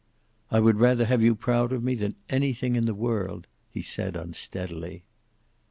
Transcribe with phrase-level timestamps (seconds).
[0.49, 4.15] "I would rather have you proud of me than anything in the world," he said,
[4.15, 5.03] unsteadily.